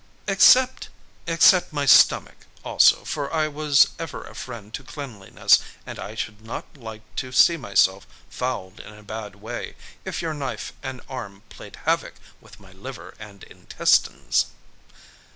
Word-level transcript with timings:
"Except 0.25 0.89
except 1.27 1.71
my 1.71 1.85
stomach 1.85 2.47
also, 2.65 3.05
for 3.05 3.31
I 3.31 3.47
was 3.47 3.89
ever 3.99 4.23
a 4.25 4.33
friend 4.33 4.73
to 4.73 4.83
cleanliness, 4.83 5.59
and 5.85 5.99
I 5.99 6.15
should 6.15 6.41
not 6.41 6.75
like 6.75 7.03
to 7.17 7.31
see 7.31 7.55
myself 7.55 8.07
fouled 8.27 8.79
in 8.79 8.95
a 8.95 9.03
bad 9.03 9.35
way, 9.35 9.75
if 10.03 10.19
your 10.19 10.33
knife 10.33 10.73
and 10.81 11.01
arm 11.07 11.43
played 11.49 11.75
havoc 11.85 12.15
with 12.39 12.59
my 12.59 12.71
liver 12.71 13.13
and 13.19 13.43
intestines." 13.43 14.47